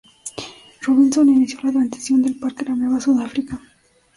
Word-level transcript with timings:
Robinson 0.81 1.29
inició 1.29 1.59
la 1.61 1.73
transición 1.73 2.23
del 2.23 2.39
parque 2.39 2.65
a 2.65 2.69
la 2.69 2.75
nueva 2.75 2.99
Sudáfrica. 2.99 3.61